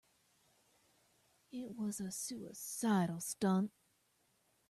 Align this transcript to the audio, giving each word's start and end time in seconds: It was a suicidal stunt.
It 1.51 1.75
was 1.77 1.99
a 1.99 2.09
suicidal 2.11 3.19
stunt. 3.21 3.71